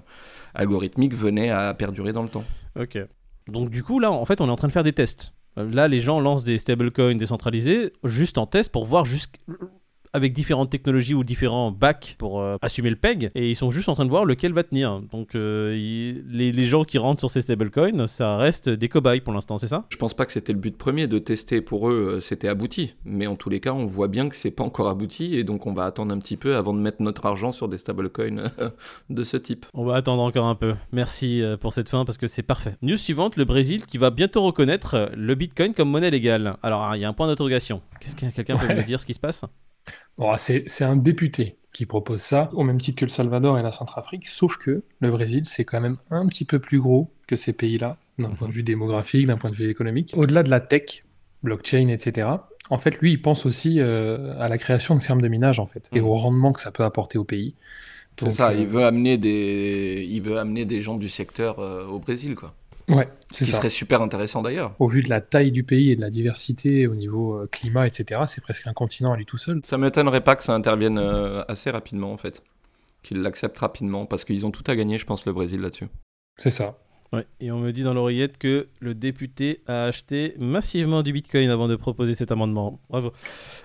algorithmique 0.54 1.14
venait 1.14 1.50
à 1.50 1.72
perdurer 1.74 2.12
dans 2.12 2.22
le 2.22 2.28
temps. 2.28 2.44
Ok. 2.78 2.98
Donc 3.48 3.70
du 3.70 3.82
coup, 3.82 3.98
là, 3.98 4.10
en 4.12 4.24
fait, 4.24 4.40
on 4.40 4.48
est 4.48 4.50
en 4.52 4.56
train 4.56 4.68
de 4.68 4.72
faire 4.72 4.84
des 4.84 4.92
tests. 4.92 5.32
Là, 5.56 5.86
les 5.88 5.98
gens 6.00 6.20
lancent 6.20 6.44
des 6.44 6.56
stablecoins 6.56 7.16
décentralisés 7.16 7.92
juste 8.04 8.38
en 8.38 8.46
test 8.46 8.72
pour 8.72 8.86
voir 8.86 9.04
jusqu'- 9.04 9.38
avec 10.12 10.32
différentes 10.32 10.70
technologies 10.70 11.14
ou 11.14 11.24
différents 11.24 11.70
backs 11.70 12.16
pour 12.18 12.40
euh, 12.40 12.56
assumer 12.60 12.90
le 12.90 12.96
PEG 12.96 13.30
et 13.34 13.50
ils 13.50 13.56
sont 13.56 13.70
juste 13.70 13.88
en 13.88 13.94
train 13.94 14.04
de 14.04 14.10
voir 14.10 14.24
lequel 14.24 14.52
va 14.52 14.62
tenir. 14.62 15.00
Donc 15.10 15.34
euh, 15.34 15.72
les, 15.74 16.52
les 16.52 16.64
gens 16.64 16.84
qui 16.84 16.98
rentrent 16.98 17.20
sur 17.20 17.30
ces 17.30 17.40
stablecoins, 17.40 18.06
ça 18.06 18.36
reste 18.36 18.68
des 18.68 18.88
cobayes 18.88 19.20
pour 19.20 19.32
l'instant, 19.32 19.58
c'est 19.58 19.68
ça? 19.68 19.84
Je 19.88 19.96
pense 19.96 20.14
pas 20.14 20.26
que 20.26 20.32
c'était 20.32 20.52
le 20.52 20.58
but 20.58 20.76
premier 20.76 21.06
de 21.06 21.18
tester 21.18 21.60
pour 21.60 21.88
eux, 21.88 22.16
euh, 22.16 22.20
c'était 22.20 22.48
abouti. 22.48 22.94
Mais 23.04 23.26
en 23.26 23.36
tous 23.36 23.48
les 23.48 23.60
cas, 23.60 23.72
on 23.72 23.86
voit 23.86 24.08
bien 24.08 24.28
que 24.28 24.36
c'est 24.36 24.50
pas 24.50 24.64
encore 24.64 24.88
abouti 24.88 25.34
et 25.34 25.44
donc 25.44 25.66
on 25.66 25.72
va 25.72 25.84
attendre 25.84 26.14
un 26.14 26.18
petit 26.18 26.36
peu 26.36 26.56
avant 26.56 26.74
de 26.74 26.78
mettre 26.78 27.00
notre 27.02 27.24
argent 27.26 27.52
sur 27.52 27.68
des 27.68 27.78
stablecoins 27.78 28.50
de 29.10 29.24
ce 29.24 29.36
type. 29.36 29.66
On 29.72 29.84
va 29.84 29.96
attendre 29.96 30.22
encore 30.22 30.46
un 30.46 30.54
peu. 30.54 30.74
Merci 30.92 31.42
pour 31.60 31.72
cette 31.72 31.88
fin 31.88 32.04
parce 32.04 32.18
que 32.18 32.26
c'est 32.26 32.42
parfait. 32.42 32.76
News 32.82 32.96
suivante, 32.96 33.36
le 33.36 33.44
Brésil 33.44 33.86
qui 33.86 33.98
va 33.98 34.10
bientôt 34.10 34.42
reconnaître 34.42 35.10
le 35.16 35.34
Bitcoin 35.34 35.74
comme 35.74 35.90
monnaie 35.90 36.10
légale. 36.10 36.56
Alors 36.62 36.84
hein, 36.84 36.96
il 36.96 37.00
y 37.00 37.04
a 37.04 37.08
un 37.08 37.12
point 37.12 37.26
d'interrogation. 37.26 37.80
Qu'est-ce 38.00 38.16
que 38.16 38.26
quelqu'un 38.26 38.56
peut 38.56 38.74
me 38.74 38.82
dire 38.82 39.00
ce 39.00 39.06
qui 39.06 39.14
se 39.14 39.20
passe? 39.20 39.44
Bon, 40.18 40.34
c'est 40.38 40.82
un 40.84 40.96
député 40.96 41.56
qui 41.72 41.86
propose 41.86 42.20
ça, 42.20 42.50
au 42.52 42.64
même 42.64 42.80
titre 42.80 43.00
que 43.00 43.04
le 43.06 43.10
Salvador 43.10 43.58
et 43.58 43.62
la 43.62 43.72
Centrafrique, 43.72 44.26
sauf 44.26 44.58
que 44.58 44.82
le 45.00 45.10
Brésil, 45.10 45.44
c'est 45.46 45.64
quand 45.64 45.80
même 45.80 45.96
un 46.10 46.26
petit 46.28 46.44
peu 46.44 46.58
plus 46.58 46.80
gros 46.80 47.10
que 47.26 47.34
ces 47.36 47.52
pays-là, 47.54 47.96
d'un 48.18 48.28
point 48.30 48.48
de 48.48 48.52
vue 48.52 48.62
démographique, 48.62 49.26
d'un 49.26 49.38
point 49.38 49.50
de 49.50 49.56
vue 49.56 49.70
économique. 49.70 50.12
Au-delà 50.16 50.42
de 50.42 50.50
la 50.50 50.60
tech, 50.60 51.04
blockchain, 51.42 51.88
etc., 51.88 52.28
en 52.70 52.78
fait, 52.78 52.98
lui, 53.00 53.12
il 53.12 53.20
pense 53.20 53.44
aussi 53.46 53.80
euh, 53.80 54.38
à 54.38 54.48
la 54.48 54.56
création 54.58 54.94
de 54.94 55.00
fermes 55.00 55.20
de 55.20 55.28
minage, 55.28 55.58
en 55.58 55.66
fait, 55.66 55.88
et 55.92 56.00
Mhm. 56.00 56.06
au 56.06 56.14
rendement 56.14 56.52
que 56.52 56.60
ça 56.60 56.70
peut 56.70 56.84
apporter 56.84 57.18
au 57.18 57.24
pays. 57.24 57.54
C'est 58.18 58.30
ça, 58.30 58.50
euh, 58.50 58.54
il 58.54 58.66
veut 58.66 58.84
amener 58.84 59.18
des, 59.18 60.06
il 60.08 60.22
veut 60.22 60.38
amener 60.38 60.64
des 60.64 60.82
gens 60.82 60.96
du 60.96 61.08
secteur 61.08 61.58
euh, 61.58 61.86
au 61.86 61.98
Brésil, 61.98 62.34
quoi. 62.34 62.54
Ouais, 62.88 63.08
Ce 63.30 63.38
c'est 63.38 63.44
qui 63.44 63.50
ça. 63.52 63.56
serait 63.58 63.68
super 63.68 64.02
intéressant 64.02 64.42
d'ailleurs. 64.42 64.74
Au 64.78 64.86
vu 64.88 65.02
de 65.02 65.08
la 65.08 65.20
taille 65.20 65.52
du 65.52 65.62
pays 65.64 65.90
et 65.90 65.96
de 65.96 66.00
la 66.00 66.10
diversité 66.10 66.86
au 66.86 66.94
niveau 66.94 67.34
euh, 67.36 67.48
climat, 67.50 67.86
etc., 67.86 68.22
c'est 68.28 68.40
presque 68.42 68.66
un 68.66 68.72
continent 68.72 69.12
à 69.12 69.16
lui 69.16 69.24
tout 69.26 69.38
seul. 69.38 69.60
Ça 69.64 69.78
m'étonnerait 69.78 70.22
pas 70.22 70.36
que 70.36 70.44
ça 70.44 70.54
intervienne 70.54 70.98
euh, 70.98 71.42
assez 71.48 71.70
rapidement 71.70 72.12
en 72.12 72.16
fait, 72.16 72.42
qu'ils 73.02 73.22
l'acceptent 73.22 73.58
rapidement 73.58 74.06
parce 74.06 74.24
qu'ils 74.24 74.44
ont 74.46 74.50
tout 74.50 74.64
à 74.66 74.74
gagner, 74.76 74.98
je 74.98 75.06
pense, 75.06 75.24
le 75.26 75.32
Brésil 75.32 75.60
là-dessus. 75.60 75.88
C'est 76.38 76.50
ça. 76.50 76.78
Ouais, 77.12 77.26
et 77.40 77.50
on 77.52 77.58
me 77.58 77.72
dit 77.72 77.82
dans 77.82 77.92
l'oreillette 77.92 78.38
que 78.38 78.68
le 78.80 78.94
député 78.94 79.60
a 79.66 79.84
acheté 79.84 80.34
massivement 80.38 81.02
du 81.02 81.12
Bitcoin 81.12 81.50
avant 81.50 81.68
de 81.68 81.76
proposer 81.76 82.14
cet 82.14 82.32
amendement. 82.32 82.80
Bravo. 82.88 83.12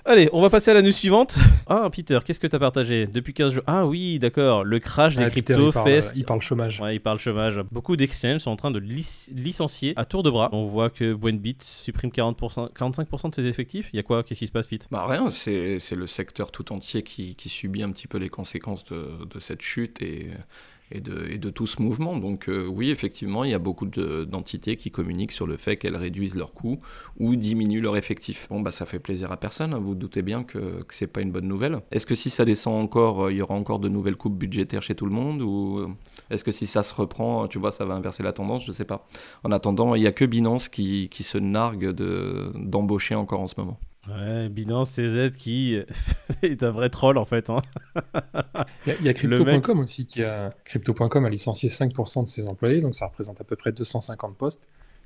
Allez, 0.03 0.27
on 0.33 0.41
va 0.41 0.49
passer 0.49 0.71
à 0.71 0.73
la 0.73 0.81
news 0.81 0.91
suivante. 0.91 1.37
Ah, 1.67 1.89
Peter, 1.89 2.19
qu'est-ce 2.25 2.41
que 2.41 2.47
tu 2.47 2.55
as 2.57 2.59
partagé 2.59 3.07
depuis 3.07 3.33
15 3.33 3.53
jours? 3.53 3.63
Ah 3.65 3.85
oui, 3.87 4.19
d'accord, 4.19 4.65
le 4.65 4.79
crash 4.79 5.15
des 5.15 5.23
Ah, 5.23 5.29
cryptos 5.29 5.67
il, 5.67 5.71
parle, 5.71 5.89
fait... 5.89 6.11
il 6.17 6.25
parle 6.25 6.41
chômage. 6.41 6.81
Ouais, 6.81 6.95
il 6.95 6.99
parle 6.99 7.19
chômage. 7.19 7.61
Beaucoup 7.71 7.95
d'exchanges 7.95 8.41
sont 8.41 8.51
en 8.51 8.57
train 8.57 8.71
de 8.71 8.79
lic- 8.79 9.31
licencier 9.33 9.93
à 9.95 10.03
tour 10.03 10.23
de 10.23 10.29
bras. 10.29 10.49
On 10.51 10.65
voit 10.65 10.89
que 10.89 11.13
Buenbit 11.13 11.55
supprime 11.61 12.09
40%, 12.11 12.73
45% 12.73 13.29
de 13.29 13.35
ses 13.35 13.45
effectifs. 13.45 13.89
Il 13.93 13.95
y 13.95 13.99
a 13.99 14.03
quoi? 14.03 14.23
Qu'est-ce 14.23 14.39
qui 14.39 14.47
se 14.47 14.51
passe, 14.51 14.67
Pete? 14.67 14.87
Bah 14.91 15.05
rien, 15.07 15.29
c'est 15.29 15.79
c'est 15.79 15.95
le 15.95 16.07
secteur 16.07 16.51
tout 16.51 16.73
entier 16.73 17.01
qui, 17.01 17.35
qui 17.35 17.47
subit 17.47 17.83
un 17.83 17.91
petit 17.91 18.07
peu 18.07 18.17
les 18.17 18.27
conséquences 18.29 18.83
de, 18.85 19.23
de 19.33 19.39
cette 19.39 19.61
chute 19.61 20.01
et, 20.01 20.27
et, 20.91 21.01
de, 21.01 21.49
tout 21.49 21.67
ce 21.67 21.81
mouvement. 21.81 22.17
Donc 22.17 22.49
euh, 22.49 22.67
oui, 22.67 22.89
effectivement, 22.89 23.43
il 23.43 23.51
y 23.51 23.53
a 23.53 23.59
beaucoup 23.59 23.85
de- 23.85 24.25
d'entités 24.25 24.75
qui 24.75 24.91
communiquent 24.91 25.31
sur 25.31 25.47
le 25.47 25.57
fait 25.57 25.77
qu'elles 25.77 25.95
réduisent 25.95 26.35
leurs 26.35 26.53
coûts 26.53 26.79
ou 27.19 27.35
diminuent 27.35 27.81
leur 27.81 27.97
effectif. 27.97 28.47
Bon, 28.49 28.61
bah 28.61 28.71
ça 28.71 28.85
fait 28.85 28.99
plaisir 28.99 29.31
à 29.31 29.37
personne, 29.37 29.73
hein, 29.73 29.79
vous 29.79 29.95
doutez 29.95 30.21
bien 30.21 30.43
que, 30.43 30.83
que 30.83 30.93
c'est 30.93 31.07
pas 31.07 31.21
une 31.21 31.31
bonne 31.31 31.47
nouvelle. 31.47 31.79
Est-ce 31.91 32.05
que 32.05 32.15
si 32.15 32.29
ça 32.29 32.45
descend 32.45 32.81
encore, 32.81 33.25
euh, 33.25 33.31
il 33.31 33.37
y 33.37 33.41
aura 33.41 33.55
encore 33.55 33.79
de 33.79 33.89
nouvelles 33.89 34.17
coupes 34.17 34.37
budgétaires 34.37 34.83
chez 34.83 34.95
tout 34.95 35.05
le 35.05 35.11
monde 35.11 35.41
ou 35.41 35.79
euh, 35.79 35.87
est-ce 36.29 36.43
que 36.43 36.51
si 36.51 36.67
ça 36.67 36.83
se 36.83 36.93
reprend, 36.93 37.47
tu 37.47 37.59
vois, 37.59 37.71
ça 37.71 37.85
va 37.85 37.93
inverser 37.95 38.23
la 38.23 38.33
tendance? 38.33 38.65
Je 38.65 38.71
sais 38.71 38.85
pas. 38.85 39.07
En 39.43 39.51
attendant, 39.51 39.95
il 39.95 40.01
y 40.03 40.07
a 40.07 40.11
que 40.11 40.25
Binance 40.25 40.69
qui, 40.69 41.09
se 41.11 41.37
nargue 41.37 41.91
de- 41.91 42.51
d'embaucher 42.55 43.15
encore 43.15 43.41
en 43.41 43.47
ce 43.47 43.55
moment. 43.57 43.79
Ouais, 44.09 44.47
Binance 44.49 44.91
CZ 44.91 45.31
qui 45.37 45.75
est 46.41 46.63
un 46.63 46.71
vrai 46.71 46.89
troll 46.89 47.17
en 47.17 47.25
fait. 47.25 47.49
hein. 47.49 47.61
Il 48.85 48.89
y 48.89 48.91
a, 48.91 49.01
mec- 49.01 49.17
Crypto.com 49.17 49.79
aussi 49.79 50.05
qui 50.05 50.23
a 50.23 50.53
Crypto.com 50.65 51.25
a 51.25 51.29
licencié 51.29 51.69
5% 51.69 52.23
de 52.23 52.27
ses 52.27 52.47
employés, 52.47 52.79
donc 52.81 52.95
ça 52.95 53.07
représente 53.07 53.41
à 53.41 53.43
peu 53.43 53.55
près 53.55 53.71
250 53.71 54.37
postes. 54.37 54.63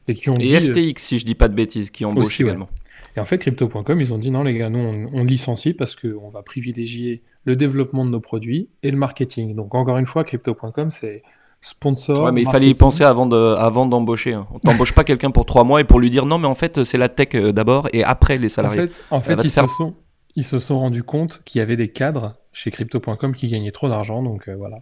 Et 0.08 0.14
qui 0.16 0.30
ont 0.30 0.34
dit, 0.34 0.48
Et 0.54 0.56
euh, 0.58 0.60
FTX, 0.62 1.00
si 1.04 1.20
je 1.20 1.26
dis 1.26 1.36
pas 1.36 1.48
de 1.48 1.54
bêtises, 1.54 1.92
qui 1.92 2.06
embauche 2.06 2.40
ouais. 2.40 2.46
également. 2.46 2.70
et 3.16 3.20
en 3.20 3.26
fait 3.26 3.38
Crypto.com 3.38 4.02
ils 4.02 4.12
ont 4.14 4.18
dit 4.18 4.32
non 4.32 4.42
les 4.44 4.58
gars 4.58 4.70
nous 4.70 4.80
on, 4.80 5.10
on 5.14 5.24
licencie 5.24 5.74
parce 5.76 5.96
qu'on 5.96 6.30
va 6.30 6.42
privilégier 6.42 7.22
le 7.46 7.56
développement 7.56 8.04
de 8.06 8.10
nos 8.12 8.20
produits 8.20 8.70
et 8.84 8.92
le 8.92 8.98
marketing. 8.98 9.56
Donc 9.56 9.74
encore 9.76 9.98
une 9.98 10.06
fois, 10.08 10.24
crypto.com, 10.24 10.92
c'est 10.92 11.24
sponsor. 11.62 12.24
Ouais, 12.26 12.32
mais 12.32 12.42
il 12.42 12.50
fallait 12.50 12.70
y 12.70 12.74
penser 12.74 13.04
avant 13.04 13.26
de, 13.26 13.56
avant 13.56 13.86
d'embaucher. 13.86 14.34
hein. 14.34 14.48
On 14.52 14.60
t'embauche 14.60 14.94
pas 14.94 15.04
quelqu'un 15.04 15.32
pour 15.32 15.46
trois 15.46 15.64
mois 15.64 15.80
et 15.82 15.84
pour 15.84 16.00
lui 16.00 16.10
dire 16.10 16.26
non, 16.26 16.38
mais 16.40 16.48
en 16.48 16.56
fait 16.56 16.84
c'est 16.84 16.98
la 16.98 17.08
tech 17.10 17.30
euh, 17.36 17.52
d'abord 17.52 17.88
et 17.94 18.04
après 18.04 18.38
les 18.38 18.48
En 18.48 18.50
salariés. 18.50 18.88
fait, 18.88 18.92
en 19.12 19.22
fait 19.22 19.36
va 19.36 19.42
te 19.44 19.48
ils, 19.48 19.52
faire- 19.52 19.70
se 19.70 19.76
sont, 19.76 19.96
ils 20.36 20.44
se 20.46 20.58
sont 20.60 20.80
rendus 20.80 21.04
compte 21.04 21.42
qu'il 21.46 21.60
y 21.60 21.62
avait 21.62 21.78
des 21.78 21.88
cadres 21.90 22.36
chez 22.54 22.72
crypto.com 22.72 23.36
qui 23.36 23.48
gagnaient 23.48 23.72
trop 23.72 23.88
d'argent. 23.90 24.24
Donc 24.24 24.48
euh, 24.50 24.56
voilà. 24.56 24.78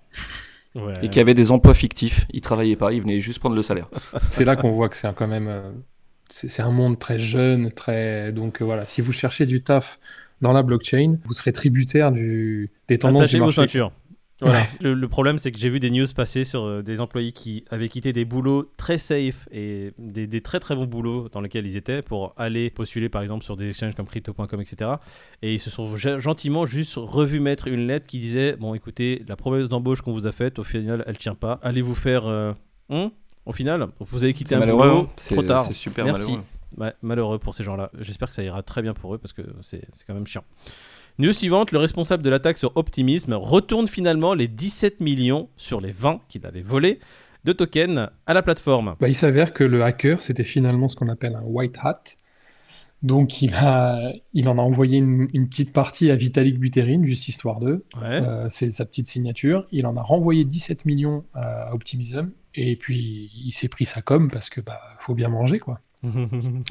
Ouais. 0.76 0.94
Et 1.02 1.08
qu'il 1.10 1.18
y 1.18 1.20
avait 1.20 1.34
des 1.34 1.52
emplois 1.52 1.74
fictifs. 1.74 2.26
Ils 2.32 2.42
travaillaient 2.42 2.76
pas, 2.76 2.94
ils 2.94 3.02
venaient 3.02 3.20
juste 3.20 3.40
prendre 3.40 3.56
le 3.56 3.64
salaire. 3.64 3.90
C'est 4.32 4.46
là 4.46 4.56
qu'on 4.56 4.72
voit 4.72 4.88
que 4.90 4.96
c'est 4.96 5.08
un- 5.08 5.14
quand 5.14 5.28
même. 5.28 5.48
euh, 5.48 5.72
c'est 6.32 6.62
un 6.62 6.70
monde 6.72 7.00
très 7.00 7.18
jeune, 7.18 7.72
très. 7.72 8.32
Donc 8.32 8.62
euh, 8.62 8.66
voilà, 8.66 8.86
si 8.86 9.02
vous 9.02 9.12
cherchez 9.12 9.48
du 9.48 9.64
taf 9.64 10.00
dans 10.42 10.54
la 10.54 10.62
blockchain, 10.62 11.18
vous 11.26 11.34
serez 11.34 11.52
tributaire 11.52 12.12
du, 12.12 12.70
des 12.88 13.00
tendances 13.00 13.22
Attachez 13.24 13.38
du 13.38 13.40
vos 13.40 13.46
marché. 13.48 13.62
ceintures. 13.62 13.92
Voilà. 14.42 14.64
le, 14.82 14.94
le 14.94 15.08
problème, 15.10 15.38
c'est 15.38 15.52
que 15.52 15.58
j'ai 15.60 15.68
vu 15.70 15.80
des 15.82 15.90
news 15.92 16.06
passer 16.16 16.44
sur 16.46 16.64
euh, 16.64 16.82
des 16.82 17.02
employés 17.02 17.32
qui 17.34 17.66
avaient 17.70 17.90
quitté 17.90 18.14
des 18.14 18.24
boulots 18.24 18.72
très 18.78 18.98
safe 18.98 19.48
et 19.52 19.92
des, 19.98 20.28
des 20.28 20.40
très 20.42 20.60
très 20.62 20.76
bons 20.76 20.86
boulots 20.86 21.28
dans 21.30 21.42
lesquels 21.42 21.66
ils 21.68 21.76
étaient 21.76 22.02
pour 22.02 22.34
aller 22.38 22.70
postuler 22.70 23.10
par 23.10 23.22
exemple 23.22 23.44
sur 23.44 23.58
des 23.58 23.70
exchanges 23.70 23.96
comme 23.96 24.06
crypto.com, 24.08 24.62
etc. 24.62 24.92
Et 25.42 25.54
ils 25.56 25.60
se 25.60 25.70
sont 25.70 25.96
ge- 25.98 26.20
gentiment 26.20 26.66
juste 26.66 26.94
revus 26.96 27.40
mettre 27.42 27.68
une 27.68 27.86
lettre 27.88 28.08
qui 28.08 28.20
disait 28.20 28.56
Bon, 28.58 28.74
écoutez, 28.74 29.24
la 29.28 29.36
promesse 29.36 29.68
d'embauche 29.68 30.02
qu'on 30.02 30.14
vous 30.14 30.26
a 30.28 30.32
faite, 30.32 30.58
au 30.60 30.64
final, 30.64 31.04
elle 31.06 31.18
tient 31.18 31.36
pas. 31.36 31.60
Allez 31.62 31.82
vous 31.82 31.96
faire. 31.96 32.26
euh, 32.26 32.54
hein 32.90 33.12
au 33.46 33.52
final, 33.52 33.88
vous 34.00 34.24
avez 34.24 34.34
quitté 34.34 34.54
un 34.56 34.60
malheureux. 34.60 34.88
boulot 34.90 35.02
hein. 35.02 35.10
C'est 35.16 35.34
trop 35.34 35.44
tard. 35.44 35.66
c'est 35.66 35.74
super 35.74 36.06
Merci. 36.06 36.24
malheureux. 36.32 36.44
Ouais, 36.78 36.94
malheureux 37.02 37.40
pour 37.40 37.56
ces 37.56 37.64
gens-là. 37.64 37.90
J'espère 38.00 38.30
que 38.30 38.36
ça 38.36 38.44
ira 38.44 38.62
très 38.62 38.84
bien 38.84 38.94
pour 38.94 39.16
eux 39.16 39.18
parce 39.18 39.34
que 39.34 39.42
c'est 39.64 39.82
c'est 39.92 40.06
quand 40.06 40.14
même 40.14 40.28
chiant. 40.28 40.44
News 41.20 41.34
suivante, 41.34 41.74
le 41.74 41.80
responsable 41.80 42.24
de 42.24 42.30
l'attaque 42.30 42.58
sur 42.58 42.72
Optimism 42.78 43.34
retourne 43.34 43.90
finalement 43.90 44.34
les 44.34 44.48
17 44.48 45.02
millions 45.02 45.50
sur 45.58 45.82
les 45.82 45.92
20 45.92 46.22
qu'il 46.30 46.46
avait 46.46 46.62
volés 46.62 47.00
de 47.44 47.52
tokens 47.52 48.10
à 48.26 48.34
la 48.34 48.42
plateforme. 48.42 48.96
Bah, 49.02 49.10
il 49.10 49.16
s'avère 49.16 49.52
que 49.52 49.66
le 49.66 49.84
hacker, 49.84 50.22
c'était 50.22 50.46
finalement 50.46 50.88
ce 50.88 50.96
qu'on 50.96 51.10
appelle 51.10 51.36
un 51.36 51.44
white 51.44 51.78
hat. 51.82 52.04
Donc 53.04 53.42
il, 53.42 53.54
a, 53.54 54.14
il 54.34 54.48
en 54.48 54.58
a 54.58 54.62
envoyé 54.62 54.98
une, 54.98 55.28
une 55.34 55.50
petite 55.50 55.74
partie 55.74 56.10
à 56.10 56.16
Vitalik 56.16 56.58
Buterin, 56.58 57.04
juste 57.04 57.28
histoire 57.28 57.60
d'eux. 57.60 57.84
Ouais. 58.02 58.22
Euh, 58.22 58.48
c'est 58.50 58.72
sa 58.72 58.86
petite 58.86 59.08
signature. 59.08 59.68
Il 59.74 59.88
en 59.88 59.98
a 59.98 60.02
renvoyé 60.02 60.46
17 60.46 60.86
millions 60.86 61.26
à 61.34 61.74
Optimism. 61.74 62.32
Et 62.56 62.78
puis 62.78 63.30
il 63.36 63.52
s'est 63.52 63.68
pris 63.68 63.86
sa 63.86 64.02
com 64.02 64.30
parce 64.32 64.50
que 64.50 64.62
bah 64.62 64.80
faut 65.00 65.16
bien 65.16 65.28
manger 65.28 65.60
quoi. 65.60 65.82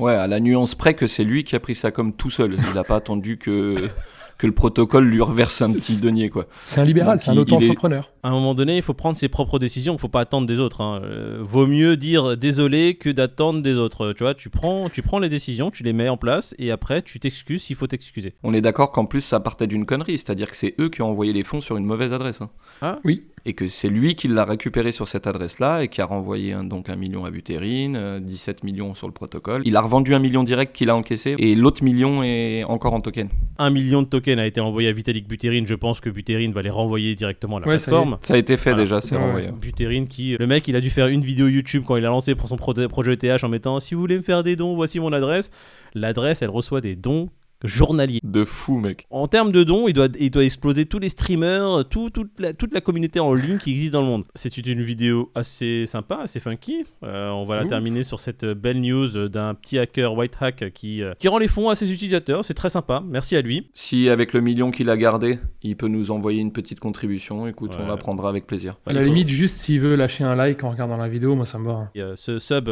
Ouais, 0.01 0.15
à 0.15 0.27
la 0.27 0.41
nuance 0.41 0.75
près 0.75 0.95
que 0.95 1.07
c'est 1.07 1.25
lui 1.25 1.45
qui 1.45 1.55
a 1.55 1.61
pris 1.61 1.75
ça 1.75 1.91
comme 1.91 2.15
tout 2.15 2.31
seul. 2.31 2.55
Il 2.55 2.75
n'a 2.75 2.85
pas 2.85 2.97
attendu 2.97 3.37
que, 3.37 3.77
que 4.39 4.47
le 4.47 4.55
protocole 4.55 5.05
lui 5.05 5.21
reverse 5.21 5.61
un 5.63 5.73
petit 5.73 6.01
denier, 6.01 6.31
quoi. 6.31 6.47
C'est 6.65 6.81
un 6.81 6.85
libéral, 6.85 7.19
c'est 7.19 7.31
un 7.31 7.35
est- 7.35 7.39
auto-entrepreneur. 7.39 8.13
à 8.23 8.29
un 8.29 8.31
moment 8.31 8.55
donné, 8.55 8.77
il 8.77 8.83
faut 8.83 8.95
prendre 8.95 9.17
ses 9.17 9.29
propres 9.29 9.59
décisions. 9.59 9.95
Il 9.95 9.99
faut 9.99 10.09
pas 10.09 10.21
attendre 10.21 10.47
des 10.47 10.61
autres. 10.61 10.81
hein. 10.81 11.01
Euh, 11.05 11.39
vaut 11.43 11.67
mieux 11.67 11.97
dire 11.97 12.37
désolé 12.37 12.95
que 12.95 13.11
d'attendre 13.11 13.63
des 13.63 13.75
autres. 13.75 14.13
Tu 14.13 14.23
vois, 14.23 14.35
tu 14.35 14.49
prends, 14.49 14.89
tu 14.89 15.03
prends 15.03 15.19
les 15.19 15.29
décisions, 15.29 15.71
tu 15.73 15.83
les 15.83 15.93
mets 15.93 16.09
en 16.09 16.17
place 16.17 16.55
et 16.59 16.71
après 16.71 17.03
tu 17.03 17.19
t'excuses 17.19 17.63
s'il 17.63 17.75
faut 17.77 17.89
t'excuser. 17.89 18.35
On 18.45 18.55
est 18.55 18.61
d'accord 18.61 18.93
qu'en 18.93 19.07
plus 19.07 19.21
ça 19.23 19.41
partait 19.41 19.67
d'une 19.67 19.85
connerie, 19.87 20.19
c'est-à-dire 20.19 20.49
que 20.51 20.57
c'est 20.57 20.75
eux 20.81 20.89
qui 20.89 21.03
ont 21.03 21.11
envoyé 21.11 21.33
les 21.33 21.43
fonds 21.43 21.61
sur 21.61 21.77
une 21.77 21.85
mauvaise 21.85 22.13
adresse. 22.13 22.41
hein. 22.41 22.51
Ah 22.81 23.01
Oui. 23.05 23.25
Et 23.49 23.55
que 23.55 23.67
c'est 23.67 23.89
lui 23.89 24.15
qui 24.15 24.29
l'a 24.29 24.45
récupéré 24.45 24.93
sur 24.93 25.09
cette 25.09 25.27
adresse-là 25.27 25.83
et 25.83 25.89
qui 25.89 26.03
a 26.03 26.05
renvoyé 26.05 26.53
un, 26.53 26.65
donc 26.65 26.91
un 26.91 26.97
million 26.97 27.25
à 27.25 27.31
Buterin, 27.31 27.95
euh, 27.95 28.21
17 28.21 28.63
millions 28.63 28.95
sur 28.95 29.07
le 29.07 29.15
protocole. 29.15 29.63
Il 29.65 29.75
a 29.75 29.81
revendu 29.81 30.15
un 30.15 30.19
million 30.19 30.45
direct 30.45 30.77
qu'il 30.77 30.91
a 30.91 30.95
encaissé 30.97 31.35
et 31.39 31.55
l'autre 31.55 31.83
million 31.83 32.23
est 32.23 32.63
encore 32.65 32.93
en 32.93 33.01
token. 33.01 33.31
Un 33.59 33.71
million 33.71 34.03
de 34.03 34.07
tokens 34.07 34.39
a 34.39 34.47
été 34.47 34.61
envoyé 34.61 34.89
à 34.89 34.93
Vitalik 34.93 35.27
Buterin. 35.27 35.63
Je 35.65 35.75
pense 35.75 36.01
que 36.01 36.11
Buterin 36.11 36.51
va 36.53 36.61
les 36.61 36.69
renvoyer 36.69 37.15
directement 37.15 37.57
à 37.57 37.61
la 37.61 37.67
Ouais, 37.69 37.79
ça 37.79 37.87
plateforme. 37.91 38.19
Ça 38.21 38.35
a 38.35 38.37
été 38.37 38.59
fait 38.59 38.71
Voilà. 38.73 38.83
déjà, 38.85 39.01
c'est 39.01 39.17
Ouais, 39.17 39.23
renvoyé. 39.23 39.49
Buterin 39.51 40.05
qui 40.05 40.37
le 40.39 40.47
mec 40.47 40.69
il 40.69 40.77
a 40.77 40.83
dû 40.83 40.91
faire 40.91 41.07
une 41.07 41.23
vidéo 41.23 41.49
YouTube 41.49 41.85
quand 41.87 41.97
il 41.97 42.05
a 42.05 42.09
lancé 42.09 42.35
pour 42.35 42.51
son 42.51 42.57
pro- 42.57 42.75
projet 42.89 43.15
ETH 43.15 43.43
en 43.45 43.49
mettant 43.49 43.81
si 43.81 43.95
vous 43.95 44.01
voulez 44.03 44.17
me 44.19 44.23
faire 44.23 44.45
des 44.45 44.57
dons 44.57 44.75
voici 44.75 45.01
mon 45.01 45.13
adresse 45.15 45.51
l'adresse 45.95 46.43
elle 46.43 46.51
reçoit 46.51 46.83
des 46.83 46.97
dons 46.97 47.31
journaliers 47.65 48.21
De 48.23 48.45
fou, 48.45 48.79
mec. 48.79 49.07
en 49.11 49.27
termes 49.27 49.51
de 49.53 49.65
dons 49.65 49.89
il 49.89 49.95
doit, 49.95 50.09
il 50.19 50.31
doit 50.31 50.45
exploser 50.45 50.87
tous 50.87 50.99
les 50.99 51.09
streamers 51.09 51.85
tout- 51.91 52.11
toute, 52.11 52.39
la, 52.39 52.53
toute 52.53 52.73
la 52.73 52.81
communauté 52.81 53.19
en 53.21 53.35
ligne 53.35 53.59
qui 53.59 53.73
existe 53.73 53.93
dans 53.93 54.01
le 54.03 54.07
monde 54.07 54.25
c'est 54.35 54.57
une 54.57 54.81
vidéo 54.83 55.31
assez 55.35 55.85
sympa 55.87 56.21
assez 56.23 56.41
funky 56.41 56.85
Euh, 57.03 57.31
on 57.31 57.45
va 57.47 57.57
la 57.57 57.63
Ouf. 57.63 57.69
terminer 57.69 58.03
sur 58.05 58.21
cette 58.21 58.45
belle 58.45 58.81
news 58.81 59.29
d'un 59.29 59.55
petit 59.55 59.79
hacker 59.79 60.15
white 60.15 60.37
hack 60.41 60.73
qui, 60.73 61.03
euh, 61.03 61.15
qui 61.19 61.27
rend 61.29 61.39
les 61.39 61.49
fonds 61.49 61.69
à 61.69 61.75
ses 61.75 61.93
utilisateurs 61.93 62.45
c'est 62.45 62.55
très 62.55 62.71
sympa 62.71 63.03
merci 63.07 63.35
à 63.37 63.43
lui 63.43 63.71
Si 63.75 64.09
avec 64.09 64.33
le 64.33 64.41
million 64.41 64.71
qu'il 64.71 64.89
a 64.91 64.97
gardé, 64.97 65.39
il 65.63 65.77
peut 65.77 65.89
nous 65.89 66.11
envoyer 66.11 66.41
une 66.41 66.53
petite 66.53 66.81
contribution, 66.81 67.47
écoute, 67.49 67.71
Ouais. 67.73 67.85
on 67.85 67.89
la 67.89 67.97
prendra 67.97 68.29
avec 68.29 68.47
plaisir. 68.47 68.77
À 68.87 68.93
la 68.93 69.03
limite, 69.05 69.29
juste 69.29 69.57
s'il 69.57 69.81
veut 69.81 69.97
lâcher 69.97 70.25
un 70.25 70.35
like 70.35 70.63
en 70.65 70.71
regardant 70.71 70.97
la 70.97 71.09
vidéo, 71.09 71.35
moi 71.35 71.47
ça 71.47 71.59
me 71.59 71.67
va. 71.67 71.73
hein. 71.73 71.91
et, 71.95 72.03
euh, 72.03 72.15
ce 72.17 72.39
sub 72.39 72.71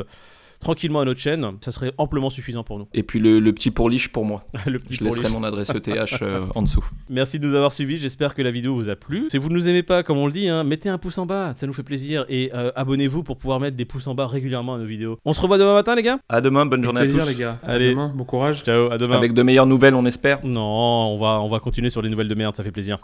tranquillement 0.60 1.00
à 1.00 1.04
notre 1.04 1.20
chaîne 1.20 1.46
ça 1.60 1.70
serait 1.72 1.92
amplement 1.98 2.30
suffisant 2.30 2.64
pour 2.64 2.78
nous 2.78 2.88
Et 2.94 3.02
puis 3.02 3.18
le, 3.18 3.38
le 3.38 3.52
petit 3.52 3.70
pourliche 3.70 4.08
pour 4.08 4.24
moi. 4.24 4.44
le 4.66 4.78
petit 4.78 4.94
Je 4.94 5.04
laisserai 5.04 5.22
pourliche. 5.22 5.38
mon 5.38 5.44
adresse 5.44 5.70
ETH 5.74 6.22
euh, 6.22 6.46
en 6.54 6.62
dessous. 6.62 6.84
Merci 7.08 7.38
de 7.38 7.46
nous 7.46 7.54
avoir 7.54 7.72
suivis, 7.72 7.96
j'espère 7.96 8.34
que 8.34 8.42
la 8.42 8.50
vidéo 8.50 8.74
vous 8.74 8.88
a 8.88 8.96
plu. 8.96 9.26
Si 9.30 9.38
vous 9.38 9.48
ne 9.48 9.54
nous 9.54 9.68
aimez 9.68 9.82
pas, 9.82 10.02
comme 10.02 10.18
on 10.18 10.26
le 10.26 10.32
dit, 10.32 10.48
hein, 10.48 10.64
mettez 10.64 10.88
un 10.88 10.98
pouce 10.98 11.18
en 11.18 11.26
bas, 11.26 11.54
ça 11.56 11.66
nous 11.66 11.72
fait 11.72 11.82
plaisir. 11.82 12.24
Et 12.28 12.50
euh, 12.54 12.70
abonnez-vous 12.76 13.22
pour 13.22 13.36
pouvoir 13.38 13.60
mettre 13.60 13.76
des 13.76 13.84
pouces 13.84 14.06
en 14.06 14.14
bas 14.14 14.26
régulièrement 14.26 14.74
à 14.74 14.78
nos 14.78 14.86
vidéos. 14.86 15.18
On 15.24 15.32
se 15.32 15.40
revoit 15.40 15.58
demain 15.58 15.74
matin, 15.74 15.94
les 15.94 16.02
gars? 16.02 16.18
À 16.28 16.40
demain, 16.40 16.66
bonne 16.66 16.82
journée 16.82 17.00
à 17.00 17.04
plaisir 17.04 17.22
tous. 17.24 17.28
les 17.28 17.34
gars. 17.34 17.58
À 17.62 17.72
Allez. 17.72 17.90
demain, 17.90 18.12
bon 18.14 18.24
courage. 18.24 18.62
Ciao, 18.62 18.90
à 18.90 18.98
demain. 18.98 19.16
Avec 19.16 19.32
de 19.34 19.42
meilleures 19.42 19.66
nouvelles, 19.66 19.94
on 19.94 20.04
espère. 20.06 20.44
Non, 20.44 20.62
on 20.62 21.18
va, 21.18 21.40
on 21.40 21.48
va 21.48 21.60
continuer 21.60 21.90
sur 21.90 22.02
les 22.02 22.08
nouvelles 22.10 22.28
de 22.28 22.34
merde, 22.34 22.54
ça 22.56 22.62
fait 22.64 22.72
plaisir. 22.72 22.98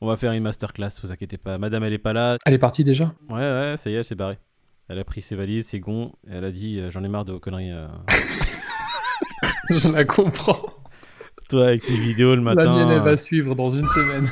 On 0.00 0.06
va 0.06 0.16
faire 0.16 0.32
une 0.32 0.42
masterclass, 0.42 0.88
vous 1.02 1.12
inquiétez 1.12 1.38
pas. 1.38 1.56
Madame, 1.56 1.84
elle 1.84 1.92
est 1.92 1.98
pas 1.98 2.12
là. 2.12 2.36
Elle 2.44 2.54
est 2.54 2.58
partie 2.58 2.84
déjà? 2.84 3.14
Ouais, 3.30 3.36
ouais, 3.36 3.74
ça 3.76 3.88
y 3.90 3.94
est, 3.94 3.98
elle 3.98 4.04
s'est 4.04 4.14
barrée. 4.14 4.38
Elle 4.88 4.98
a 4.98 5.04
pris 5.04 5.22
ses 5.22 5.34
valises, 5.36 5.66
ses 5.66 5.80
gonds, 5.80 6.12
et 6.28 6.34
elle 6.34 6.44
a 6.44 6.50
dit 6.50 6.78
euh, 6.78 6.90
J'en 6.90 7.02
ai 7.04 7.08
marre 7.08 7.24
de 7.24 7.32
vos 7.32 7.40
conneries. 7.40 7.72
euh. 7.72 7.86
Je 9.70 9.88
la 9.88 10.04
comprends. 10.04 10.60
Toi, 11.48 11.68
avec 11.68 11.82
tes 11.84 11.96
vidéos 11.96 12.34
le 12.34 12.42
matin. 12.42 12.64
La 12.64 12.70
mienne, 12.70 12.90
elle 12.90 13.02
va 13.02 13.16
suivre 13.16 13.54
dans 13.54 13.70
une 13.70 13.88
semaine. 13.88 14.28